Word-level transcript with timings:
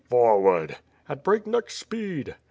^* 0.01 0.03
"Forward!" 0.09 0.77
"At 1.07 1.23
breakneck 1.23 1.69
speed." 1.69 2.35